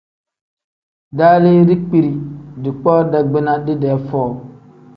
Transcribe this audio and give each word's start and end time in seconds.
Daalii 1.19 1.59
dikpiiri, 1.71 2.09
dikpoo 2.65 2.99
dagbina 3.17 3.57
didee 3.69 3.97
foo. 4.09 4.27